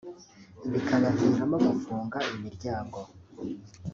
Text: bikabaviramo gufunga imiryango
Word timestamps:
bikabaviramo 0.71 1.57
gufunga 1.67 2.17
imiryango 2.35 2.99